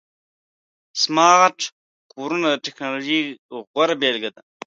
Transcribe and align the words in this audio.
سمارټ 1.01 1.57
کورونه 2.13 2.47
د 2.51 2.55
ټکنالوژۍ 2.65 3.21
غوره 3.71 3.95
بيلګه 4.01 4.29
ده. 4.35 4.41